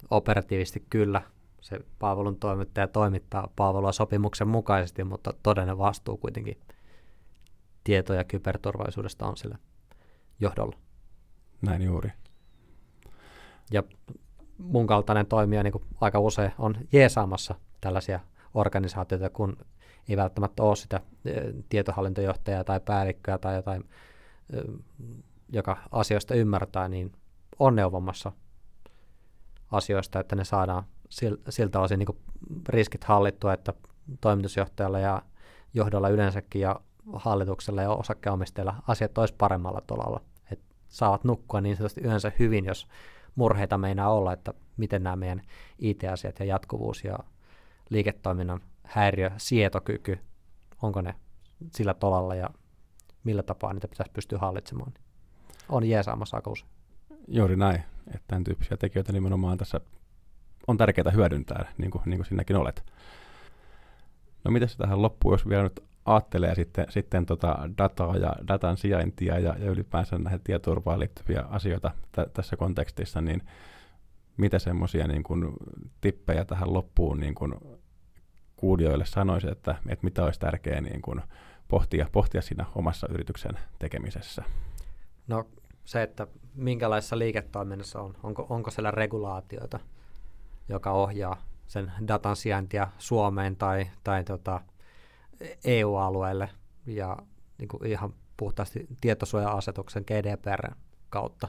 [0.09, 1.21] operatiivisesti kyllä
[1.61, 6.57] se palvelun toimittaja toimittaa palvelua sopimuksen mukaisesti, mutta todellinen vastuu kuitenkin
[7.83, 9.57] tieto- ja kyberturvallisuudesta on sillä
[10.39, 10.75] johdolla.
[11.61, 12.11] Näin juuri.
[13.71, 13.83] Ja
[14.57, 18.19] mun kaltainen toimija niin aika usein on jeesaamassa tällaisia
[18.53, 19.57] organisaatioita, kun
[20.09, 21.01] ei välttämättä ole sitä
[21.69, 23.89] tietohallintojohtajaa tai päällikköä tai jotain,
[25.49, 27.11] joka asioista ymmärtää, niin
[27.59, 28.31] on neuvomassa
[29.71, 30.83] asioista, että ne saadaan
[31.49, 32.17] siltä osin niin
[32.69, 33.73] riskit hallittua, että
[34.21, 35.21] toimitusjohtajalla ja
[35.73, 36.79] johdolla yleensäkin ja
[37.13, 40.21] hallituksella ja osakkeenomistajilla asiat olisi paremmalla tolalla.
[40.51, 42.87] Että saavat nukkua niin sanotusti yleensä hyvin, jos
[43.35, 45.41] murheita meinaa olla, että miten nämä meidän
[45.79, 47.19] IT-asiat ja jatkuvuus ja
[47.89, 50.19] liiketoiminnan häiriö, sietokyky,
[50.81, 51.15] onko ne
[51.75, 52.49] sillä tolalla ja
[53.23, 54.93] millä tapaa niitä pitäisi pystyä hallitsemaan.
[55.69, 56.71] On jeesaamassa aika usein.
[57.27, 59.81] Juuri näin, että tämän tyyppisiä tekijöitä nimenomaan tässä
[60.67, 62.85] on tärkeää hyödyntää, niin kuin, niin kuin sinäkin olet.
[64.43, 68.77] No miten se tähän loppuun, jos vielä nyt ajattelee sitten, sitten tota dataa ja datan
[68.77, 73.41] sijaintia ja, ja ylipäänsä näihin tietoturvaan liittyviä asioita t- tässä kontekstissa, niin
[74.37, 75.23] mitä semmoisia niin
[76.01, 77.55] tippejä tähän loppuun niin kuin,
[78.61, 81.21] kuulijoille sanoisi, että, että mitä olisi tärkeää niin kuin,
[81.67, 84.43] pohtia, pohtia siinä omassa yrityksen tekemisessä?
[85.27, 85.47] No
[85.85, 89.79] se, että minkälaisessa liiketoiminnassa on, onko, onko siellä regulaatioita,
[90.69, 94.61] joka ohjaa sen datan sijaintia Suomeen tai, tai tota,
[95.63, 96.49] EU-alueelle
[96.85, 97.17] ja
[97.57, 100.71] niin kuin ihan puhtaasti tietosuoja-asetuksen GDPR
[101.09, 101.47] kautta.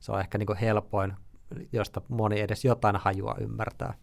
[0.00, 1.14] Se on ehkä niin kuin helpoin,
[1.72, 3.94] josta moni edes jotain hajua ymmärtää.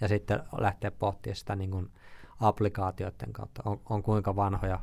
[0.00, 1.90] Ja sitten lähtee pohtimaan sitä niin kuin
[2.40, 4.80] applikaatioiden kautta, on, on kuinka vanhoja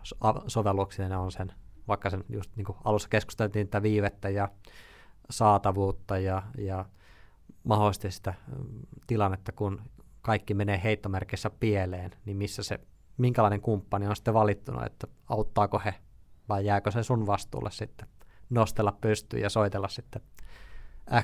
[0.47, 1.53] sovelluksia ne on sen,
[1.87, 4.49] vaikka sen just niin kuin alussa keskusteltiin tätä viivettä ja
[5.29, 6.85] saatavuutta ja, ja
[7.63, 9.81] mahdollisesti sitä mm, tilannetta, kun
[10.21, 12.79] kaikki menee heittomerkissä pieleen, niin missä se
[13.17, 15.95] minkälainen kumppani on sitten valittunut, että auttaako he
[16.49, 18.07] vai jääkö se sun vastuulle sitten
[18.49, 20.21] nostella pystyyn ja soitella sitten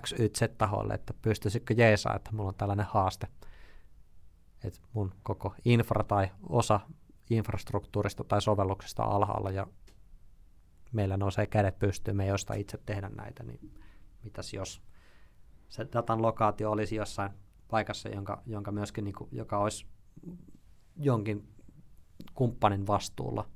[0.02, 3.28] X, Y, Z taholle, että pystyisikö jeesaa, että mulla on tällainen haaste,
[4.64, 6.80] että mun koko infra tai osa
[7.30, 9.68] infrastruktuurista tai sovelluksesta alhaalla ja
[10.92, 13.74] meillä nousee kädet pystyyn, me ei osta itse tehdä näitä, niin
[14.24, 14.82] mitäs jos
[15.70, 17.32] se datan lokaatio olisi jossain
[17.68, 19.86] paikassa, jonka, jonka myöskin, niin kuin, joka olisi
[20.98, 21.48] jonkin
[22.34, 23.50] kumppanin vastuulla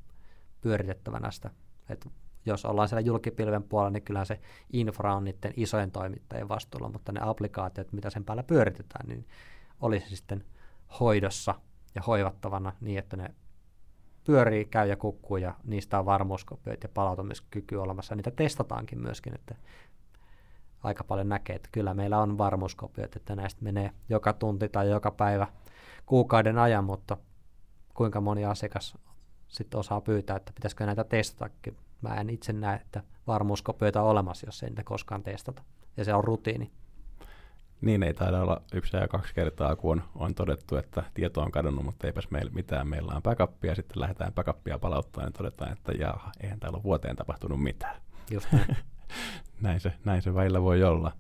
[0.62, 1.50] pyöritettävänä sitä.
[1.90, 2.10] Et
[2.46, 4.40] jos ollaan siellä julkipilven puolella, niin kyllähän se
[4.74, 9.28] infra on niiden isojen toimittajien vastuulla, mutta ne applikaatiot, mitä sen päällä pyöritetään, niin
[9.82, 10.46] olisi sitten
[11.00, 11.56] hoidossa
[11.96, 13.36] ja hoivattavana niin, että ne
[14.24, 18.16] pyörii, käy ja kukkuu ja niistä on varmuuskopiot ja palautumiskyky olemassa.
[18.16, 19.56] Niitä testataankin myöskin, että
[20.84, 25.12] aika paljon näkee, että kyllä meillä on varmuuskopiot, että näistä menee joka tunti tai joka
[25.12, 25.48] päivä
[26.06, 27.18] kuukauden ajan, mutta
[27.94, 28.98] kuinka moni asiakas
[29.48, 31.78] sitten osaa pyytää, että pitäisikö näitä testatakin.
[32.02, 35.64] Mä en itse näe, että varmuuskopioita on olemassa, jos ei niitä koskaan testata.
[35.98, 36.72] Ja se on rutiini.
[37.84, 41.52] Niin ei taida olla yksi ja kaksi kertaa, kun on, on todettu, että tieto on
[41.52, 42.88] kadonnut, mutta eipäs meillä mitään.
[42.88, 46.84] Meillä on backupia, ja sitten lähdetään backupia palauttaa ja todetaan, että jaa, eihän täällä ole
[46.84, 47.96] vuoteen tapahtunut mitään.
[48.32, 48.78] Just näin.
[49.62, 51.12] näin, se, näin se välillä voi olla.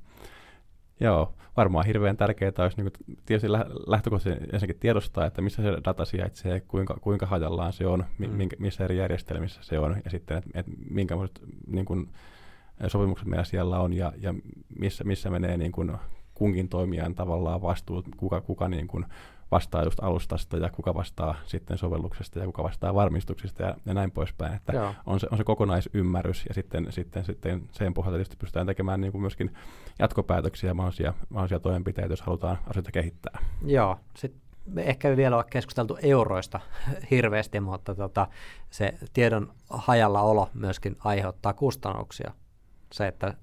[1.00, 2.92] Joo, varmaan hirveän tärkeää olisi niin
[3.26, 3.52] tietysti
[3.88, 8.30] lähtökohtaisesti ensinnäkin tiedostaa, että missä se data sijaitsee, kuinka, kuinka hajallaan se on, mm.
[8.30, 11.16] minkä, missä eri järjestelmissä se on, ja sitten, että, että minkä
[11.68, 12.10] niin kuin,
[12.88, 14.34] sopimukset meillä siellä on, ja, ja
[14.80, 15.98] missä, missä menee niin kuin,
[16.34, 19.06] kunkin toimijan tavallaan vastuu, kuka, kuka niin kuin,
[19.54, 24.12] vastaa just alustasta ja kuka vastaa sitten sovelluksesta ja kuka vastaa varmistuksista ja, ja näin
[24.12, 24.54] poispäin.
[24.54, 29.02] Että on se, on se kokonaisymmärrys ja sitten, sitten, sitten sen pohjalta tietysti pystytään tekemään
[29.02, 29.54] niin kuin myöskin
[30.00, 33.40] jatkopäätöksiä ja mahdollisia, mahdollisia toimenpiteitä, jos halutaan asioita kehittää.
[33.66, 36.60] Joo, sitten me ehkä ei vielä ole keskusteltu euroista
[37.12, 38.28] hirveästi, mutta tota,
[38.70, 42.32] se tiedon hajalla olo myöskin aiheuttaa kustannuksia.
[42.94, 43.34] Se, että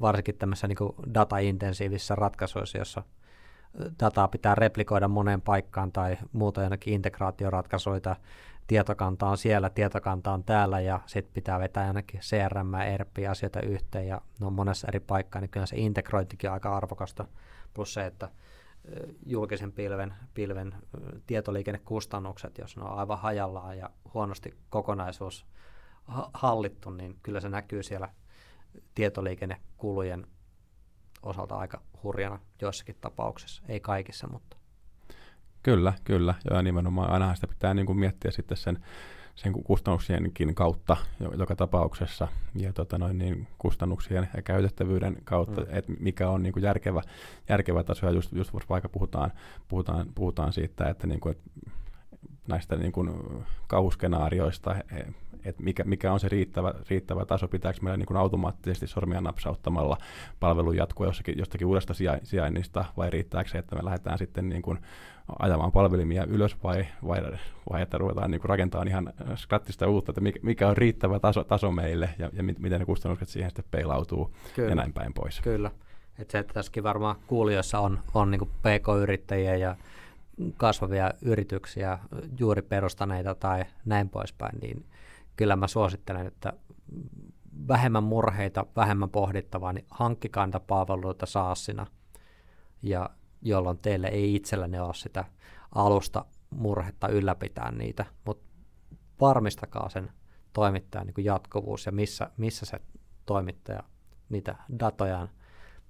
[0.00, 3.02] varsinkin tämmöisissä niin data-intensiivisissä ratkaisuissa, jossa
[4.00, 8.16] dataa pitää replikoida moneen paikkaan tai muuta jonnekin integraatioratkaisuita,
[8.66, 14.08] tietokanta on siellä, tietokanta on täällä ja sitten pitää vetää ainakin CRM ja ERP-asioita yhteen
[14.08, 17.24] ja ne on monessa eri paikkaa, niin kyllä se integrointikin on aika arvokasta.
[17.74, 18.30] Plus se, että
[19.26, 20.74] julkisen pilven, pilven
[21.26, 25.46] tietoliikennekustannukset, jos ne on aivan hajallaan ja huonosti kokonaisuus
[26.34, 28.08] hallittu, niin kyllä se näkyy siellä
[28.94, 30.26] tietoliikennekulujen
[31.22, 34.56] osalta aika hurjana joissakin tapauksissa, ei kaikissa, mutta.
[35.62, 36.34] Kyllä, kyllä.
[36.50, 38.84] Ja nimenomaan aina sitä pitää niin kuin miettiä sitten sen,
[39.34, 40.96] sen kustannuksienkin kautta
[41.38, 45.66] joka tapauksessa ja tota noin, niin kustannuksien ja käytettävyyden kautta, mm.
[45.70, 47.02] että mikä on niin kuin järkevä,
[47.48, 48.06] järkevä taso.
[48.06, 49.32] Ja just, just vaikka puhutaan,
[49.68, 51.50] puhutaan, puhutaan siitä, että, niin kuin, että
[52.48, 53.10] näistä niin kuin
[53.66, 54.76] kauhuskenaarioista,
[55.44, 59.96] että mikä, mikä on se riittävä, riittävä taso, pitääkö meillä niin kuin automaattisesti sormia napsauttamalla
[60.40, 64.78] palvelun jatkua jossakin, jostakin uudesta sijainnista, vai riittääkö se, että me lähdetään sitten niin kuin
[65.38, 67.22] ajamaan palvelimia ylös, vai, vai,
[67.72, 71.44] vai että ruvetaan niin kuin rakentamaan ihan skrattista uutta, että mikä, mikä on riittävä taso,
[71.44, 74.68] taso meille, ja, ja miten ne kustannukset siihen sitten peilautuu, Kyllä.
[74.68, 75.40] ja näin päin pois.
[75.40, 75.70] Kyllä.
[76.18, 79.76] Että se, että tässäkin varmaan kuulijoissa on, on niin pk-yrittäjiä ja
[80.56, 81.98] kasvavia yrityksiä,
[82.38, 84.84] juuri perustaneita tai näin poispäin, niin
[85.36, 86.52] kyllä mä suosittelen, että
[87.68, 91.86] vähemmän murheita, vähemmän pohdittavaa, niin hankkikaa niitä palveluita SaaSina,
[92.82, 93.10] ja
[93.42, 95.24] jolloin teille ei itsellenne ole sitä
[95.74, 98.44] alusta murhetta ylläpitää niitä, mutta
[99.20, 100.12] varmistakaa sen
[100.52, 102.80] toimittajan niin jatkuvuus ja missä, missä se
[103.26, 103.82] toimittaja
[104.28, 105.28] niitä datojaan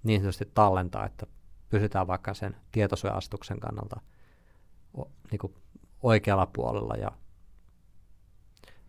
[0.02, 1.26] niin sanotusti tallentaa, että
[1.68, 4.00] pysytään vaikka sen tietosuojastuksen kannalta
[5.30, 5.54] niin kuin
[6.02, 7.10] oikealla puolella ja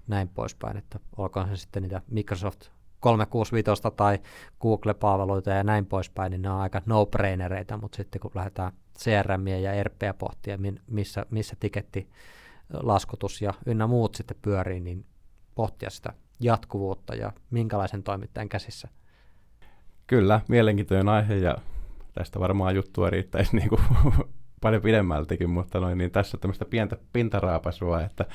[0.07, 4.19] näin poispäin, että olkoon se sitten niitä Microsoft 365 tai
[4.61, 9.83] Google-palveluita ja näin poispäin, niin ne on aika no-brainereita, mutta sitten kun lähdetään CRM ja
[9.83, 12.09] RPä pohtia, missä, missä tiketti,
[12.73, 15.05] laskutus ja ynnä muut sitten pyörii, niin
[15.55, 18.87] pohtia sitä jatkuvuutta ja minkälaisen toimittajan käsissä.
[20.07, 21.57] Kyllä, mielenkiintoinen aihe ja
[22.13, 23.81] tästä varmaan juttua riittäisi niin kuin
[24.61, 28.25] paljon pidemmältikin, mutta noin, niin tässä tämmöistä pientä pintaraapasua, että,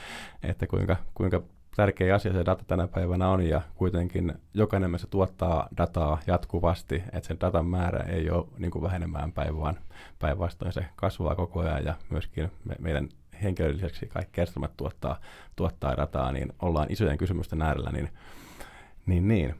[0.43, 1.43] että kuinka, kuinka
[1.77, 7.27] tärkeä asia se data tänä päivänä on ja kuitenkin jokainen meistä tuottaa dataa jatkuvasti, että
[7.27, 9.79] sen datan määrä ei ole niin kuin vähenemään päin, vaan
[10.19, 13.09] päinvastoin se kasvaa koko ajan ja myöskin me, meidän
[13.43, 15.21] henkilön lisäksi kaikki järjestelmät tuottaa,
[15.57, 18.09] tuottaa dataa, niin ollaan isojen kysymysten äärellä, niin,
[19.07, 19.55] niin, niin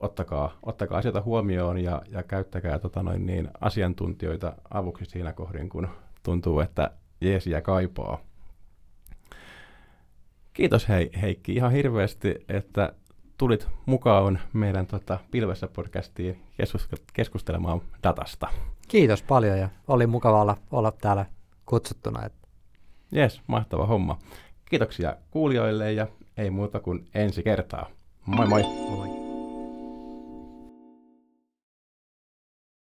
[0.00, 5.88] ottakaa, ottakaa asioita huomioon ja, ja käyttäkää tota noin niin, asiantuntijoita avuksi siinä kohdin, kun
[6.22, 6.90] tuntuu, että
[7.20, 8.18] jeesiä kaipaa.
[10.52, 12.92] Kiitos hei, Heikki ihan hirveästi, että
[13.38, 16.42] tulit mukaan meidän tota, Pilvessä podcastiin
[17.12, 18.48] keskustelemaan datasta.
[18.88, 21.26] Kiitos paljon ja oli mukava olla, olla täällä
[21.66, 22.30] kutsuttuna.
[23.12, 24.18] Jes, mahtava homma.
[24.64, 27.86] Kiitoksia kuulijoille ja ei muuta kuin ensi kertaa.
[28.26, 28.62] Moi moi!
[28.62, 29.21] moi.